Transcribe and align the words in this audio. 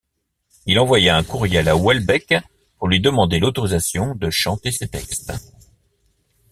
Il 0.65 0.79
envoya 0.79 1.15
un 1.15 1.21
courriel 1.23 1.69
à 1.69 1.77
Houellebecq 1.77 2.33
pour 2.79 2.87
lui 2.87 2.99
demander 3.01 3.37
l'autorisation 3.37 4.15
de 4.15 4.31
chanter 4.31 4.71
ses 4.71 4.87
textes. 4.87 5.31